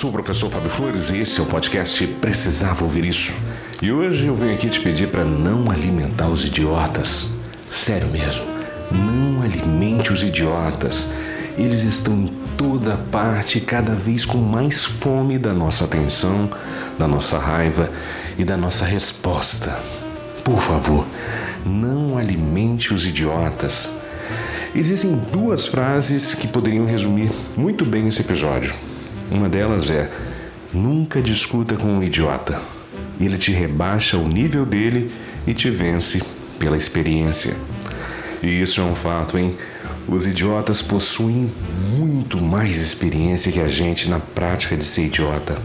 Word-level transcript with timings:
Sou 0.00 0.08
o 0.08 0.12
professor 0.14 0.50
Fábio 0.50 0.70
Flores 0.70 1.10
e 1.10 1.18
esse 1.18 1.38
é 1.38 1.42
o 1.42 1.46
podcast 1.46 2.06
Precisava 2.06 2.84
Ouvir 2.84 3.04
Isso. 3.04 3.34
E 3.82 3.92
hoje 3.92 4.24
eu 4.24 4.34
venho 4.34 4.54
aqui 4.54 4.70
te 4.70 4.80
pedir 4.80 5.08
para 5.08 5.26
não 5.26 5.70
alimentar 5.70 6.26
os 6.28 6.42
idiotas. 6.42 7.28
Sério 7.70 8.08
mesmo, 8.08 8.46
não 8.90 9.42
alimente 9.42 10.10
os 10.10 10.22
idiotas. 10.22 11.12
Eles 11.58 11.82
estão 11.82 12.14
em 12.14 12.28
toda 12.56 12.96
parte, 13.12 13.60
cada 13.60 13.92
vez 13.92 14.24
com 14.24 14.38
mais 14.38 14.82
fome 14.82 15.38
da 15.38 15.52
nossa 15.52 15.84
atenção, 15.84 16.48
da 16.98 17.06
nossa 17.06 17.38
raiva 17.38 17.90
e 18.38 18.44
da 18.44 18.56
nossa 18.56 18.86
resposta. 18.86 19.78
Por 20.42 20.60
favor, 20.60 21.06
não 21.62 22.16
alimente 22.16 22.94
os 22.94 23.06
idiotas. 23.06 23.94
Existem 24.74 25.14
duas 25.30 25.66
frases 25.66 26.34
que 26.34 26.48
poderiam 26.48 26.86
resumir 26.86 27.30
muito 27.54 27.84
bem 27.84 28.08
esse 28.08 28.22
episódio. 28.22 28.74
Uma 29.30 29.48
delas 29.48 29.88
é: 29.90 30.10
nunca 30.72 31.22
discuta 31.22 31.76
com 31.76 31.86
um 31.86 32.02
idiota. 32.02 32.60
Ele 33.20 33.38
te 33.38 33.52
rebaixa 33.52 34.16
o 34.16 34.26
nível 34.26 34.66
dele 34.66 35.12
e 35.46 35.54
te 35.54 35.70
vence 35.70 36.22
pela 36.58 36.76
experiência. 36.76 37.54
E 38.42 38.60
isso 38.60 38.80
é 38.80 38.84
um 38.84 38.94
fato, 38.94 39.38
hein? 39.38 39.56
Os 40.08 40.26
idiotas 40.26 40.82
possuem 40.82 41.50
muito 41.90 42.42
mais 42.42 42.78
experiência 42.78 43.52
que 43.52 43.60
a 43.60 43.68
gente 43.68 44.08
na 44.08 44.18
prática 44.18 44.76
de 44.76 44.84
ser 44.84 45.06
idiota. 45.06 45.58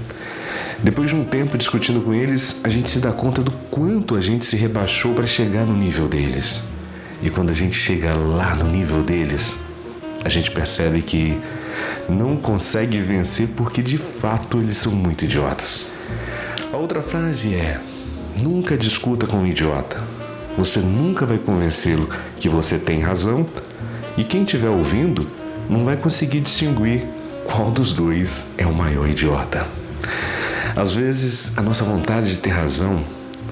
Depois 0.84 1.10
de 1.10 1.16
um 1.16 1.24
tempo 1.24 1.58
discutindo 1.58 2.02
com 2.02 2.14
eles, 2.14 2.60
a 2.64 2.70
gente 2.70 2.92
se 2.92 3.00
dá 3.00 3.12
conta 3.12 3.42
do 3.42 3.52
quanto 3.72 4.16
a 4.16 4.22
gente 4.22 4.46
se 4.46 4.56
rebaixou 4.56 5.14
para 5.14 5.26
chegar 5.26 5.66
no 5.66 5.74
nível 5.74 6.08
deles. 6.08 6.64
E 7.24 7.30
quando 7.30 7.50
a 7.50 7.54
gente 7.54 7.76
chega 7.76 8.14
lá 8.14 8.54
no 8.56 8.70
nível 8.70 9.02
deles, 9.02 9.58
a 10.24 10.30
gente 10.30 10.52
percebe 10.52 11.02
que 11.02 11.40
não 12.08 12.38
consegue 12.38 13.00
vencer 13.00 13.50
porque 13.56 13.82
de 13.82 13.98
fato 13.98 14.60
eles 14.60 14.78
são 14.78 14.92
muito 14.92 15.26
idiotas. 15.26 15.92
A 16.72 16.78
outra 16.78 17.02
frase 17.02 17.56
é: 17.56 17.80
nunca 18.42 18.78
discuta 18.78 19.28
com 19.28 19.38
um 19.38 19.48
idiota. 19.48 20.02
Você 20.58 20.80
nunca 20.80 21.26
vai 21.26 21.38
convencê-lo 21.38 22.10
que 22.38 22.48
você 22.48 22.78
tem 22.80 23.02
razão 23.02 23.46
e 24.18 24.24
quem 24.24 24.44
estiver 24.44 24.70
ouvindo 24.70 25.30
não 25.70 25.84
vai 25.84 25.98
conseguir 25.98 26.40
distinguir 26.42 27.06
qual 27.44 27.70
dos 27.72 27.92
dois 27.92 28.52
é 28.58 28.66
o 28.66 28.74
maior 28.74 29.08
idiota. 29.08 29.68
Às 30.76 30.94
vezes, 30.94 31.58
a 31.58 31.62
nossa 31.62 31.84
vontade 31.84 32.30
de 32.30 32.40
ter 32.40 32.50
razão 32.50 33.04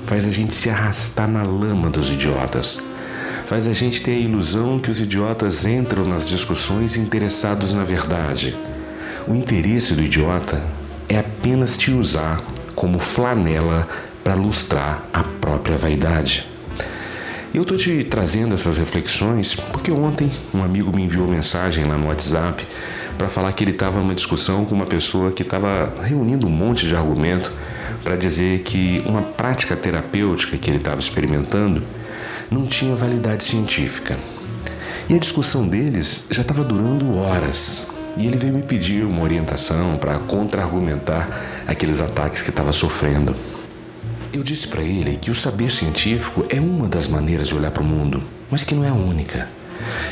faz 0.06 0.26
a 0.26 0.32
gente 0.32 0.54
se 0.56 0.70
arrastar 0.70 1.28
na 1.28 1.44
lama 1.44 1.90
dos 1.90 2.10
idiotas 2.10 2.82
faz 3.46 3.68
a 3.68 3.74
gente 3.74 4.02
ter 4.02 4.12
a 4.12 4.20
ilusão 4.20 4.80
que 4.80 4.90
os 4.90 5.00
idiotas 5.00 5.66
entram 5.66 6.06
nas 6.06 6.26
discussões 6.26 6.96
interessados 6.96 7.74
na 7.74 7.84
verdade. 7.84 8.58
O 9.28 9.36
interesse 9.36 9.94
do 9.94 10.04
idiota 10.04 10.62
é 11.08 11.18
apenas 11.20 11.78
te 11.78 11.92
usar 11.92 12.42
como 12.76 13.00
flanela 13.00 13.88
para 14.24 14.34
lustrar 14.34 15.08
a 15.14 15.24
própria 15.24 15.78
vaidade. 15.78 16.48
Eu 17.54 17.62
estou 17.62 17.78
te 17.78 18.04
trazendo 18.04 18.56
essas 18.56 18.78
reflexões 18.78 19.54
porque 19.54 19.92
ontem 19.92 20.32
um 20.54 20.64
amigo 20.64 20.96
me 20.96 21.04
enviou 21.04 21.28
mensagem 21.28 21.86
lá 21.86 21.98
no 21.98 22.08
WhatsApp 22.08 22.66
para 23.18 23.30
falar 23.30 23.54
que 23.54 23.64
ele 23.64 23.72
estava 23.72 24.00
numa 24.00 24.16
discussão 24.16 24.66
com 24.66 24.74
uma 24.74 24.88
pessoa 24.88 25.32
que 25.32 25.44
estava 25.44 25.94
reunindo 26.02 26.48
um 26.48 26.50
monte 26.50 26.88
de 26.88 26.96
argumento 26.96 27.52
para 28.04 28.16
dizer 28.16 28.62
que 28.62 29.04
uma 29.06 29.22
prática 29.22 29.76
terapêutica 29.76 30.58
que 30.58 30.70
ele 30.70 30.78
estava 30.78 31.00
experimentando 31.00 31.84
não 32.54 32.68
tinha 32.68 32.96
validade 32.96 33.44
científica. 33.44 34.18
E 35.10 35.16
a 35.16 35.18
discussão 35.18 35.68
deles 35.68 36.28
já 36.30 36.44
estava 36.44 36.64
durando 36.64 37.18
horas. 37.18 37.88
E 38.16 38.28
ele 38.28 38.38
veio 38.38 38.54
me 38.54 38.62
pedir 38.62 39.04
uma 39.04 39.24
orientação 39.24 39.98
para 39.98 40.20
contra-argumentar 40.20 41.64
aqueles 41.68 42.00
ataques 42.00 42.44
que 42.44 42.52
estava 42.52 42.72
sofrendo. 42.72 43.36
Eu 44.32 44.44
disse 44.44 44.68
para 44.68 44.82
ele 44.82 45.18
que 45.18 45.32
o 45.32 45.36
saber 45.36 45.72
científico 45.72 46.46
é 46.50 46.60
uma 46.60 46.88
das 46.88 47.08
maneiras 47.08 47.48
de 47.48 47.56
olhar 47.56 47.72
para 47.72 47.84
o 47.84 47.86
mundo, 47.86 48.22
mas 48.50 48.64
que 48.64 48.76
não 48.76 48.86
é 48.86 48.90
a 48.90 48.94
única. 48.94 49.50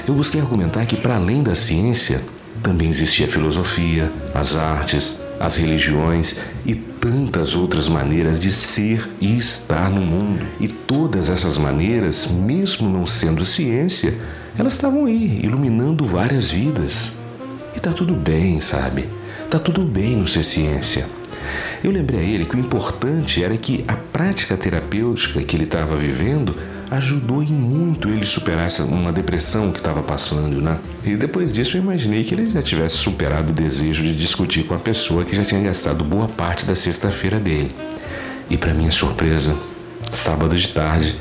Eu 0.07 0.15
busquei 0.15 0.41
argumentar 0.41 0.85
que, 0.85 0.97
para 0.97 1.15
além 1.15 1.43
da 1.43 1.55
ciência, 1.55 2.21
também 2.61 2.89
existia 2.89 3.27
a 3.27 3.29
filosofia, 3.29 4.11
as 4.33 4.55
artes, 4.55 5.21
as 5.39 5.55
religiões 5.55 6.39
e 6.65 6.75
tantas 7.01 7.55
outras 7.55 7.87
maneiras 7.87 8.39
de 8.39 8.51
ser 8.51 9.09
e 9.19 9.35
estar 9.35 9.89
no 9.89 9.99
mundo. 9.99 10.45
E 10.59 10.67
todas 10.67 11.29
essas 11.29 11.57
maneiras, 11.57 12.27
mesmo 12.27 12.87
não 12.87 13.07
sendo 13.07 13.43
ciência, 13.43 14.15
elas 14.55 14.73
estavam 14.73 15.05
aí, 15.05 15.39
iluminando 15.43 16.05
várias 16.05 16.51
vidas. 16.51 17.17
E 17.75 17.79
tá 17.79 17.91
tudo 17.91 18.13
bem, 18.13 18.61
sabe? 18.61 19.09
Tá 19.49 19.57
tudo 19.57 19.81
bem 19.81 20.15
não 20.15 20.27
ser 20.27 20.43
ciência. 20.43 21.07
Eu 21.83 21.89
lembrei 21.89 22.19
a 22.19 22.23
ele 22.23 22.45
que 22.45 22.55
o 22.55 22.59
importante 22.59 23.43
era 23.43 23.57
que 23.57 23.83
a 23.87 23.95
prática 23.95 24.55
terapêutica 24.55 25.41
que 25.41 25.55
ele 25.55 25.63
estava 25.63 25.97
vivendo 25.97 26.55
ajudou 26.91 27.41
em 27.41 27.47
muito 27.47 28.09
ele 28.09 28.25
superar 28.25 28.67
essa, 28.67 28.83
uma 28.83 29.13
depressão 29.13 29.71
que 29.71 29.79
estava 29.79 30.03
passando, 30.03 30.61
né? 30.61 30.77
E 31.05 31.15
depois 31.15 31.53
disso 31.53 31.77
eu 31.77 31.81
imaginei 31.81 32.25
que 32.25 32.35
ele 32.35 32.49
já 32.49 32.61
tivesse 32.61 32.97
superado 32.97 33.53
o 33.53 33.55
desejo 33.55 34.03
de 34.03 34.13
discutir 34.13 34.65
com 34.65 34.73
a 34.73 34.77
pessoa 34.77 35.23
que 35.23 35.33
já 35.33 35.45
tinha 35.45 35.61
gastado 35.61 36.03
boa 36.03 36.27
parte 36.27 36.65
da 36.65 36.75
sexta-feira 36.75 37.39
dele. 37.39 37.73
E 38.49 38.57
para 38.57 38.73
minha 38.73 38.91
surpresa, 38.91 39.57
sábado 40.11 40.53
de 40.57 40.69
tarde, 40.69 41.15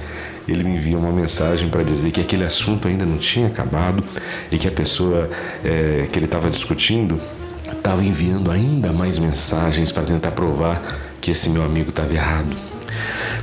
ele 0.49 0.65
me 0.65 0.75
envia 0.75 0.99
uma 0.99 1.13
mensagem 1.13 1.69
para 1.69 1.85
dizer 1.85 2.11
que 2.11 2.21
aquele 2.21 2.45
assunto 2.45 2.89
ainda 2.89 3.07
não 3.07 3.19
tinha 3.19 3.47
acabado 3.47 4.03
e 4.51 4.59
que 4.59 4.67
a 4.67 4.73
pessoa 4.73 5.31
é, 5.65 6.09
que 6.11 6.19
ele 6.19 6.27
estava 6.27 6.51
discutindo 6.51 7.21
estava 7.71 8.03
enviando 8.05 8.51
ainda 8.51 8.93
mais 8.93 9.19
mensagens 9.19 9.93
para 9.93 10.03
tentar 10.03 10.33
provar 10.33 10.83
que 11.21 11.31
esse 11.31 11.49
meu 11.51 11.63
amigo 11.63 11.91
estava 11.91 12.13
errado. 12.13 12.57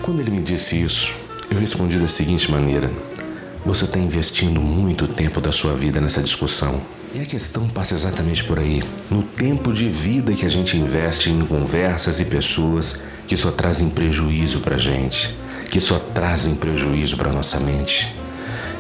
Quando 0.02 0.20
ele 0.20 0.32
me 0.32 0.42
disse 0.42 0.82
isso, 0.84 1.27
eu 1.50 1.59
respondi 1.59 1.97
da 1.97 2.08
seguinte 2.08 2.52
maneira: 2.52 2.91
Você 3.66 3.85
está 3.85 3.97
investindo 4.00 4.59
muito 4.59 5.08
tempo 5.08 5.40
da 5.40 5.52
sua 5.52 5.74
vida 5.74 6.02
nessa 6.02 6.22
discussão. 6.22 6.81
E 7.13 7.22
a 7.22 7.25
questão 7.25 7.68
passa 7.69 7.96
exatamente 7.96 8.44
por 8.44 8.59
aí, 8.59 8.84
no 9.09 9.24
tempo 9.24 9.72
de 9.72 9.90
vida 9.90 10.34
que 10.34 10.46
a 10.46 10.50
gente 10.50 10.78
investe 10.78 11.30
em 11.30 11.46
conversas 11.46 12.19
e 12.19 12.25
pessoas 12.25 13.02
que 13.25 13.38
só 13.38 13.50
trazem 13.50 13.90
prejuízo 13.90 14.59
para 14.59 14.78
gente, 14.78 15.36
que 15.72 15.80
só 15.80 15.97
trazem 15.97 16.56
prejuízo 16.56 17.16
para 17.16 17.31
nossa 17.31 17.59
mente. 17.59 18.13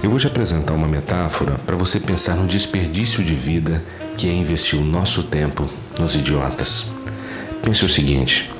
Eu 0.03 0.09
vou 0.09 0.19
te 0.19 0.27
apresentar 0.27 0.73
uma 0.73 0.87
metáfora 0.87 1.53
para 1.65 1.75
você 1.75 1.99
pensar 1.99 2.35
no 2.35 2.45
desperdício 2.45 3.23
de 3.23 3.33
vida 3.33 3.83
que 4.15 4.29
é 4.29 4.33
investir 4.33 4.79
o 4.79 4.85
nosso 4.85 5.23
tempo 5.23 5.67
nos 5.97 6.13
idiotas. 6.13 6.91
Pense 7.63 7.83
o 7.83 7.89
seguinte: 7.89 8.51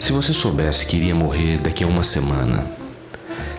se 0.00 0.12
você 0.12 0.32
soubesse 0.32 0.86
que 0.86 0.96
iria 0.96 1.14
morrer 1.14 1.58
daqui 1.58 1.84
a 1.84 1.86
uma 1.86 2.02
semana, 2.02 2.77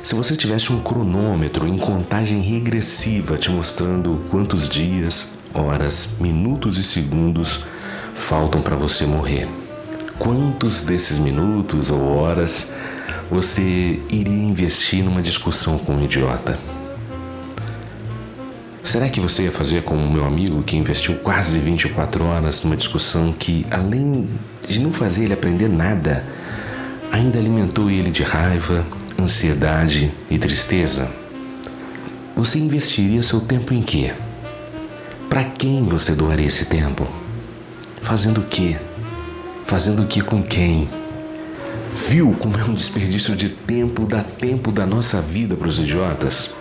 se 0.04 0.16
você 0.16 0.36
tivesse 0.36 0.72
um 0.72 0.82
cronômetro 0.82 1.68
em 1.68 1.78
contagem 1.78 2.42
regressiva 2.42 3.38
te 3.38 3.52
mostrando 3.52 4.24
quantos 4.30 4.68
dias, 4.68 5.34
horas, 5.54 6.16
minutos 6.20 6.78
e 6.78 6.84
segundos 6.84 7.66
faltam 8.16 8.62
para 8.62 8.76
você 8.76 9.06
morrer, 9.06 9.48
quantos 10.18 10.84
desses 10.84 11.20
minutos 11.20 11.90
ou 11.90 12.18
horas 12.18 12.72
você 13.30 14.00
iria 14.10 14.44
investir 14.44 15.04
numa 15.04 15.22
discussão 15.22 15.78
com 15.78 15.94
um 15.94 16.04
idiota? 16.04 16.58
Será 18.84 19.08
que 19.08 19.20
você 19.20 19.44
ia 19.44 19.52
fazer 19.52 19.84
como 19.84 20.04
o 20.04 20.12
meu 20.12 20.26
amigo 20.26 20.64
que 20.64 20.76
investiu 20.76 21.16
quase 21.16 21.60
24 21.60 22.24
horas 22.24 22.64
numa 22.64 22.76
discussão 22.76 23.32
que, 23.32 23.64
além 23.70 24.28
de 24.68 24.80
não 24.80 24.92
fazer 24.92 25.26
ele 25.26 25.34
aprender 25.34 25.70
nada, 25.70 26.26
ainda 27.12 27.38
alimentou 27.38 27.92
ele 27.92 28.10
de 28.10 28.24
raiva, 28.24 28.84
ansiedade 29.20 30.12
e 30.30 30.40
tristeza? 30.40 31.12
Você 32.36 32.58
investiria 32.58 33.22
seu 33.22 33.42
tempo 33.42 33.74
em 33.74 33.82
quê? 33.82 34.14
Para 35.30 35.44
quem 35.44 35.84
você 35.84 36.16
doaria 36.16 36.48
esse 36.48 36.66
tempo? 36.66 37.08
Fazendo 38.02 38.40
o 38.40 38.46
quê? 38.46 38.78
Fazendo 39.64 40.04
o 40.04 40.08
que 40.08 40.22
com 40.22 40.42
quem? 40.42 40.90
Viu 41.94 42.34
como 42.40 42.58
é 42.58 42.64
um 42.64 42.74
desperdício 42.74 43.36
de 43.36 43.50
tempo, 43.50 44.06
dá 44.06 44.24
tempo 44.24 44.72
da 44.72 44.86
nossa 44.86 45.22
vida 45.22 45.56
para 45.56 45.68
os 45.68 45.78
idiotas? 45.78 46.56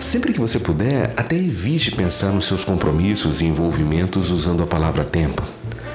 Sempre 0.00 0.32
que 0.32 0.40
você 0.40 0.58
puder, 0.58 1.12
até 1.16 1.36
evite 1.36 1.90
pensar 1.90 2.32
nos 2.32 2.46
seus 2.46 2.64
compromissos 2.64 3.40
e 3.40 3.44
envolvimentos 3.44 4.30
usando 4.30 4.62
a 4.62 4.66
palavra 4.66 5.04
tempo. 5.04 5.42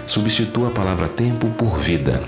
substitua 0.06 0.70
a 0.70 0.72
palavra 0.72 1.08
tempo 1.08 1.48
por 1.52 1.78
vida. 1.78 2.24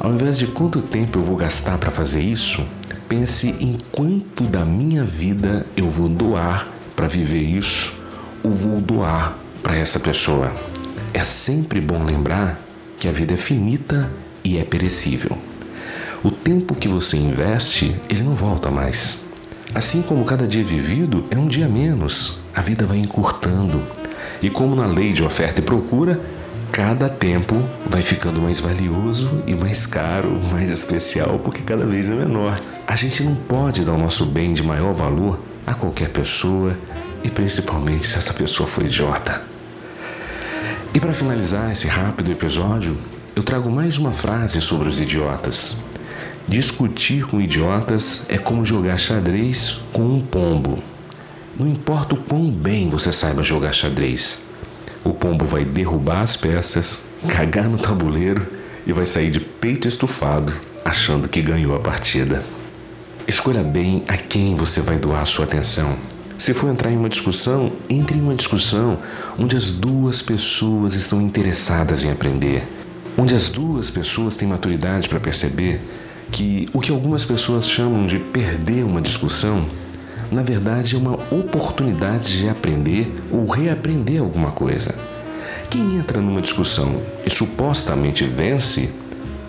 Ao 0.00 0.12
invés 0.12 0.38
de 0.38 0.46
quanto 0.46 0.80
tempo 0.80 1.18
eu 1.18 1.24
vou 1.24 1.36
gastar 1.36 1.76
para 1.76 1.90
fazer 1.90 2.22
isso, 2.22 2.64
pense 3.08 3.56
em 3.58 3.76
quanto 3.90 4.44
da 4.44 4.64
minha 4.64 5.04
vida 5.04 5.66
eu 5.76 5.90
vou 5.90 6.08
doar 6.08 6.68
para 6.94 7.08
viver 7.08 7.42
isso 7.42 7.98
ou 8.44 8.52
vou 8.52 8.80
doar 8.80 9.36
para 9.60 9.76
essa 9.76 9.98
pessoa. 9.98 10.54
É 11.12 11.24
sempre 11.24 11.80
bom 11.80 12.04
lembrar 12.04 12.60
que 12.96 13.08
a 13.08 13.12
vida 13.12 13.34
é 13.34 13.36
finita 13.36 14.08
e 14.44 14.56
é 14.56 14.62
perecível. 14.62 15.36
O 16.22 16.30
tempo 16.30 16.76
que 16.76 16.86
você 16.86 17.16
investe, 17.16 17.94
ele 18.08 18.22
não 18.22 18.34
volta 18.34 18.70
mais. 18.70 19.24
Assim 19.74 20.00
como 20.02 20.24
cada 20.24 20.46
dia 20.46 20.64
vivido 20.64 21.24
é 21.30 21.36
um 21.36 21.48
dia 21.48 21.68
menos, 21.68 22.40
a 22.54 22.60
vida 22.60 22.86
vai 22.86 22.98
encurtando. 22.98 23.82
E 24.40 24.48
como 24.48 24.76
na 24.76 24.86
lei 24.86 25.12
de 25.12 25.24
oferta 25.24 25.60
e 25.60 25.64
procura, 25.64 26.20
cada 26.78 27.08
tempo 27.08 27.56
vai 27.86 28.02
ficando 28.02 28.40
mais 28.40 28.60
valioso 28.60 29.42
e 29.48 29.52
mais 29.52 29.84
caro, 29.84 30.40
mais 30.52 30.70
especial, 30.70 31.40
porque 31.40 31.62
cada 31.62 31.84
vez 31.84 32.08
é 32.08 32.14
menor. 32.14 32.60
A 32.86 32.94
gente 32.94 33.24
não 33.24 33.34
pode 33.34 33.84
dar 33.84 33.94
o 33.94 33.98
nosso 33.98 34.24
bem 34.24 34.52
de 34.52 34.62
maior 34.62 34.94
valor 34.94 35.40
a 35.66 35.74
qualquer 35.74 36.10
pessoa 36.10 36.78
e 37.24 37.28
principalmente 37.28 38.06
se 38.06 38.16
essa 38.16 38.32
pessoa 38.32 38.68
for 38.68 38.86
idiota. 38.86 39.42
E 40.94 41.00
para 41.00 41.12
finalizar 41.12 41.72
esse 41.72 41.88
rápido 41.88 42.30
episódio, 42.30 42.96
eu 43.34 43.42
trago 43.42 43.68
mais 43.72 43.98
uma 43.98 44.12
frase 44.12 44.60
sobre 44.60 44.88
os 44.88 45.00
idiotas. 45.00 45.78
Discutir 46.46 47.26
com 47.26 47.40
idiotas 47.40 48.24
é 48.28 48.38
como 48.38 48.64
jogar 48.64 48.98
xadrez 48.98 49.80
com 49.92 50.02
um 50.02 50.20
pombo. 50.20 50.78
Não 51.58 51.66
importa 51.66 52.14
o 52.14 52.18
quão 52.18 52.48
bem 52.48 52.88
você 52.88 53.12
saiba 53.12 53.42
jogar 53.42 53.72
xadrez, 53.72 54.46
o 55.04 55.12
pombo 55.12 55.44
vai 55.44 55.64
derrubar 55.64 56.22
as 56.22 56.36
peças, 56.36 57.06
cagar 57.28 57.68
no 57.68 57.78
tabuleiro 57.78 58.46
e 58.86 58.92
vai 58.92 59.06
sair 59.06 59.30
de 59.30 59.40
peito 59.40 59.86
estufado, 59.88 60.52
achando 60.84 61.28
que 61.28 61.42
ganhou 61.42 61.74
a 61.74 61.80
partida. 61.80 62.44
Escolha 63.26 63.62
bem 63.62 64.04
a 64.08 64.16
quem 64.16 64.56
você 64.56 64.80
vai 64.80 64.98
doar 64.98 65.26
sua 65.26 65.44
atenção. 65.44 65.96
Se 66.38 66.54
for 66.54 66.70
entrar 66.70 66.90
em 66.90 66.96
uma 66.96 67.08
discussão, 67.08 67.72
entre 67.90 68.16
em 68.16 68.20
uma 68.20 68.34
discussão 68.34 68.98
onde 69.38 69.56
as 69.56 69.70
duas 69.70 70.22
pessoas 70.22 70.94
estão 70.94 71.20
interessadas 71.20 72.04
em 72.04 72.10
aprender, 72.10 72.66
onde 73.16 73.34
as 73.34 73.48
duas 73.48 73.90
pessoas 73.90 74.36
têm 74.36 74.48
maturidade 74.48 75.08
para 75.08 75.18
perceber 75.18 75.80
que 76.30 76.68
o 76.72 76.80
que 76.80 76.92
algumas 76.92 77.24
pessoas 77.24 77.68
chamam 77.68 78.06
de 78.06 78.18
perder 78.18 78.84
uma 78.84 79.02
discussão 79.02 79.66
na 80.30 80.42
verdade, 80.42 80.94
é 80.94 80.98
uma 80.98 81.14
oportunidade 81.30 82.38
de 82.38 82.48
aprender 82.48 83.10
ou 83.30 83.46
reaprender 83.46 84.20
alguma 84.20 84.50
coisa. 84.50 84.94
Quem 85.70 85.96
entra 85.96 86.20
numa 86.20 86.40
discussão 86.40 87.02
e 87.24 87.30
supostamente 87.30 88.24
vence, 88.24 88.90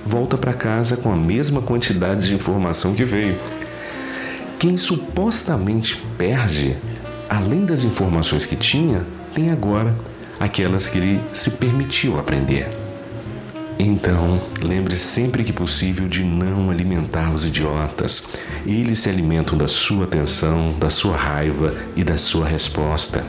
volta 0.06 0.38
para 0.38 0.54
casa 0.54 0.98
com 0.98 1.12
a 1.12 1.16
mesma 1.16 1.62
quantidade 1.62 2.28
de 2.28 2.34
informação 2.34 2.94
que 2.94 3.04
veio. 3.04 3.38
Quem 4.58 4.78
supostamente 4.78 6.02
perde, 6.18 6.76
além 7.30 7.66
das 7.66 7.84
informações 7.84 8.46
que 8.46 8.56
tinha, 8.56 9.06
tem 9.34 9.52
agora 9.52 9.96
aquelas 10.40 10.90
que 10.90 10.98
ele 10.98 11.22
se 11.34 11.52
permitiu 11.52 12.20
aprender. 12.20 12.70
Então, 13.81 14.42
lembre 14.62 14.98
sempre 14.98 15.42
que 15.42 15.54
possível 15.54 16.06
de 16.06 16.22
não 16.22 16.70
alimentar 16.70 17.34
os 17.34 17.46
idiotas. 17.46 18.28
Eles 18.66 19.00
se 19.00 19.10
alimentam 19.10 19.58
da 19.58 19.70
sua 19.70 20.04
atenção, 20.04 20.74
da 20.78 20.90
sua 20.90 21.16
raiva 21.16 21.74
e 21.96 22.04
da 22.04 22.18
sua 22.18 22.46
resposta. 22.46 23.24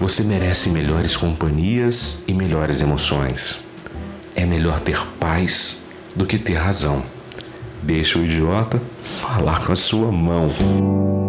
Você 0.00 0.24
merece 0.24 0.68
melhores 0.70 1.16
companhias 1.16 2.24
e 2.26 2.34
melhores 2.34 2.80
emoções. 2.80 3.62
É 4.34 4.44
melhor 4.44 4.80
ter 4.80 4.98
paz 5.20 5.84
do 6.16 6.26
que 6.26 6.38
ter 6.38 6.54
razão. 6.54 7.04
Deixa 7.80 8.18
o 8.18 8.24
idiota 8.24 8.82
falar 9.00 9.64
com 9.64 9.72
a 9.72 9.76
sua 9.76 10.10
mão. 10.10 11.21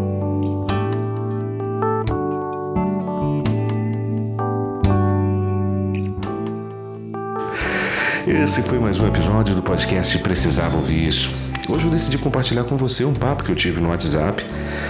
Esse 8.36 8.64
foi 8.64 8.80
mais 8.80 9.00
um 9.00 9.08
episódio 9.08 9.54
do 9.54 9.62
podcast 9.62 10.18
Precisava 10.18 10.76
Ouvir 10.76 11.08
Isso. 11.08 11.32
Hoje 11.70 11.86
eu 11.86 11.92
decidi 11.92 12.18
compartilhar 12.18 12.64
com 12.64 12.76
você 12.76 13.06
um 13.06 13.14
papo 13.14 13.44
que 13.44 13.52
eu 13.52 13.56
tive 13.56 13.80
no 13.80 13.90
WhatsApp. 13.90 14.44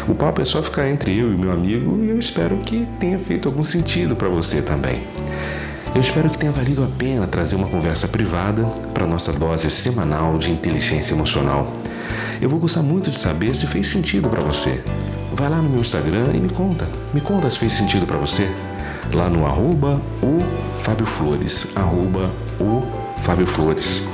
O 0.07 0.15
papo 0.15 0.41
é 0.41 0.45
só 0.45 0.63
ficar 0.63 0.89
entre 0.89 1.19
eu 1.19 1.31
e 1.33 1.37
meu 1.37 1.51
amigo 1.51 2.01
e 2.01 2.09
eu 2.09 2.17
espero 2.17 2.57
que 2.59 2.87
tenha 3.01 3.19
feito 3.19 3.49
algum 3.49 3.61
sentido 3.61 4.15
para 4.15 4.29
você 4.29 4.61
também. 4.61 5.03
Eu 5.93 5.99
espero 5.99 6.29
que 6.29 6.37
tenha 6.37 6.53
valido 6.53 6.85
a 6.85 6.87
pena 6.87 7.27
trazer 7.27 7.57
uma 7.57 7.67
conversa 7.67 8.07
privada 8.07 8.63
para 8.93 9.05
nossa 9.05 9.33
dose 9.33 9.69
semanal 9.69 10.37
de 10.37 10.49
inteligência 10.49 11.13
emocional. 11.13 11.71
Eu 12.41 12.49
vou 12.49 12.59
gostar 12.59 12.81
muito 12.81 13.11
de 13.11 13.19
saber 13.19 13.57
se 13.57 13.67
fez 13.67 13.87
sentido 13.87 14.29
para 14.29 14.41
você. 14.41 14.81
Vai 15.33 15.49
lá 15.49 15.57
no 15.57 15.69
meu 15.69 15.81
Instagram 15.81 16.27
e 16.33 16.39
me 16.39 16.49
conta. 16.49 16.87
Me 17.13 17.19
conta 17.19 17.51
se 17.51 17.59
fez 17.59 17.73
sentido 17.73 18.07
para 18.07 18.17
você. 18.17 18.49
Lá 19.13 19.29
no 19.29 19.45
arroba 19.45 20.01
o 20.21 20.39
Fábio 20.79 21.05
Flores, 21.05 21.73
arroba 21.75 22.31
o 22.57 23.02
Fábio 23.17 23.47
Flores. 23.47 24.07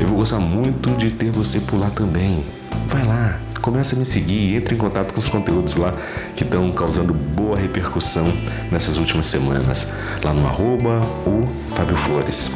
Eu 0.00 0.06
vou 0.06 0.18
gostar 0.18 0.38
muito 0.38 0.90
de 0.96 1.10
ter 1.10 1.30
você 1.30 1.60
por 1.60 1.78
lá 1.78 1.90
também. 1.90 2.44
Vai 2.86 3.04
lá, 3.04 3.40
começa 3.60 3.94
a 3.94 3.98
me 3.98 4.04
seguir, 4.04 4.56
entre 4.56 4.74
em 4.74 4.78
contato 4.78 5.14
com 5.14 5.20
os 5.20 5.28
conteúdos 5.28 5.76
lá 5.76 5.94
que 6.34 6.44
estão 6.44 6.70
causando 6.72 7.14
boa 7.14 7.56
repercussão 7.56 8.32
nessas 8.70 8.96
últimas 8.98 9.26
semanas, 9.26 9.92
lá 10.22 10.34
no 10.34 10.46
arroba 10.46 11.00
o 11.26 11.46
Fábio 11.68 11.96
Flores. 11.96 12.52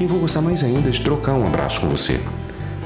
E 0.00 0.06
vou 0.06 0.18
gostar 0.18 0.42
mais 0.42 0.62
ainda 0.62 0.90
de 0.90 1.00
trocar 1.00 1.34
um 1.34 1.46
abraço 1.46 1.80
com 1.80 1.88
você. 1.88 2.20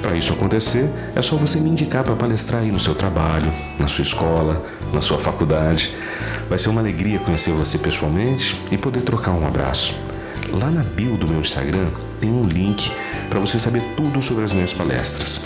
Para 0.02 0.16
isso 0.16 0.32
acontecer, 0.32 0.90
é 1.14 1.22
só 1.22 1.36
você 1.36 1.60
me 1.60 1.70
indicar 1.70 2.02
para 2.02 2.16
palestrar 2.16 2.62
aí 2.62 2.72
no 2.72 2.80
seu 2.80 2.94
trabalho, 2.94 3.52
na 3.78 3.86
sua 3.86 4.02
escola, 4.02 4.64
na 4.92 5.00
sua 5.00 5.16
faculdade. 5.16 5.94
Vai 6.48 6.58
ser 6.58 6.70
uma 6.70 6.80
alegria 6.80 7.20
conhecer 7.20 7.52
você 7.52 7.78
pessoalmente 7.78 8.60
e 8.70 8.76
poder 8.76 9.02
trocar 9.02 9.30
um 9.30 9.46
abraço. 9.46 9.96
Lá 10.52 10.70
na 10.70 10.82
bio 10.82 11.16
do 11.16 11.28
meu 11.28 11.40
Instagram 11.40 11.88
tem 12.22 12.30
um 12.30 12.44
link 12.44 12.92
para 13.28 13.40
você 13.40 13.58
saber 13.58 13.82
tudo 13.96 14.22
sobre 14.22 14.44
as 14.44 14.52
minhas 14.52 14.72
palestras. 14.72 15.44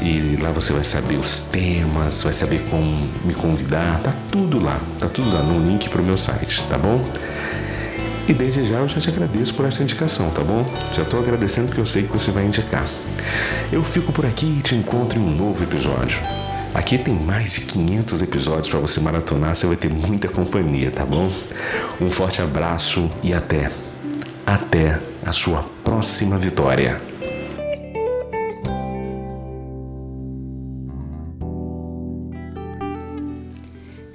E 0.00 0.38
lá 0.40 0.50
você 0.50 0.72
vai 0.72 0.82
saber 0.82 1.16
os 1.16 1.40
temas, 1.40 2.22
vai 2.22 2.32
saber 2.32 2.66
como 2.70 3.06
me 3.22 3.34
convidar, 3.34 4.00
tá 4.00 4.14
tudo 4.32 4.58
lá, 4.58 4.80
tá 4.98 5.08
tudo 5.10 5.30
lá 5.30 5.42
no 5.42 5.68
link 5.68 5.90
para 5.90 6.00
o 6.00 6.04
meu 6.04 6.16
site, 6.16 6.64
tá 6.70 6.78
bom? 6.78 7.04
E 8.26 8.32
desde 8.32 8.64
já 8.64 8.78
eu 8.78 8.88
já 8.88 8.98
te 8.98 9.10
agradeço 9.10 9.52
por 9.52 9.66
essa 9.66 9.82
indicação, 9.82 10.30
tá 10.30 10.42
bom? 10.42 10.64
Já 10.94 11.02
estou 11.02 11.20
agradecendo 11.20 11.66
porque 11.66 11.82
eu 11.82 11.86
sei 11.86 12.04
que 12.04 12.12
você 12.12 12.30
vai 12.30 12.46
indicar. 12.46 12.86
Eu 13.70 13.84
fico 13.84 14.10
por 14.10 14.24
aqui 14.24 14.56
e 14.58 14.62
te 14.62 14.74
encontro 14.74 15.18
em 15.18 15.22
um 15.22 15.36
novo 15.36 15.62
episódio. 15.62 16.18
Aqui 16.72 16.96
tem 16.96 17.14
mais 17.14 17.52
de 17.52 17.62
500 17.62 18.22
episódios 18.22 18.68
para 18.70 18.78
você 18.78 19.00
maratonar, 19.00 19.54
você 19.54 19.66
vai 19.66 19.76
ter 19.76 19.90
muita 19.90 20.28
companhia, 20.28 20.90
tá 20.90 21.04
bom? 21.04 21.30
Um 22.00 22.08
forte 22.08 22.40
abraço 22.40 23.10
e 23.22 23.34
até. 23.34 23.70
Até 24.50 24.98
a 25.24 25.32
sua 25.32 25.64
próxima 25.84 26.36
vitória. 26.36 27.00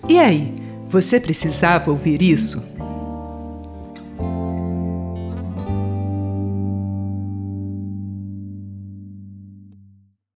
E 0.09 0.19
aí, 0.19 0.53
você 0.89 1.21
precisava 1.21 1.89
ouvir 1.89 2.21
isso? 2.21 2.75